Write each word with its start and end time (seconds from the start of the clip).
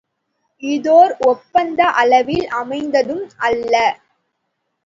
இஃதோர் 0.63 1.13
ஒப்பந்த 1.21 1.81
அளவில் 1.93 2.47
அமைந்ததும் 2.61 3.25
அல்ல. 3.39 3.73